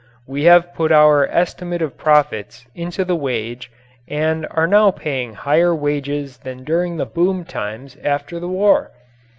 We 0.25 0.45
have 0.45 0.73
put 0.73 0.91
our 0.91 1.27
estimate 1.27 1.83
of 1.83 1.95
profits 1.95 2.65
into 2.73 3.05
the 3.05 3.15
wage 3.15 3.71
and 4.07 4.47
are 4.49 4.65
now 4.65 4.89
paying 4.89 5.35
higher 5.35 5.75
wages 5.75 6.37
than 6.39 6.63
during 6.63 6.97
the 6.97 7.05
boom 7.05 7.45
times 7.45 7.95
after 8.03 8.39
the 8.39 8.47
war. 8.49 8.89